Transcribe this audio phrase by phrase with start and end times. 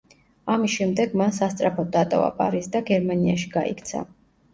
[0.51, 4.03] ამის შემდეგ მან სასწრაფოდ დატოვა პარიზი და გერმანიაში გაიქცა.